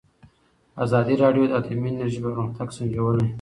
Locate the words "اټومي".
1.59-1.89